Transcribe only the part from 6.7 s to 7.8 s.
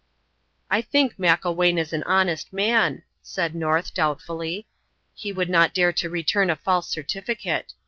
certificate.